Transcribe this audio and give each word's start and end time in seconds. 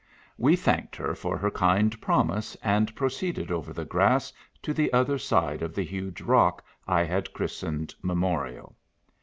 We 0.35 0.55
thanked 0.55 0.95
her 0.95 1.13
for 1.13 1.37
her 1.37 1.51
kind 1.51 2.01
promise, 2.01 2.57
and 2.63 2.95
pro 2.95 3.07
ceeded 3.07 3.51
over 3.51 3.71
the 3.71 3.85
grass 3.85 4.33
to 4.63 4.73
the 4.73 4.91
other 4.91 5.19
side 5.19 5.61
of 5.61 5.75
the 5.75 5.83
huge 5.83 6.21
rock 6.21 6.65
I 6.87 7.03
had 7.03 7.33
christened 7.33 7.93
Memorial. 8.01 8.75